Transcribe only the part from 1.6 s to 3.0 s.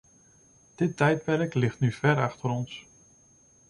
nu ver achter ons.